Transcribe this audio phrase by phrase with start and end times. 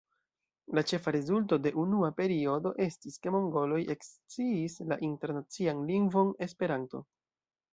[0.77, 7.05] La ĉefa rezulto de unua periodo estis, ke mongoloj eksciis la Internacian lingvon Esperanto.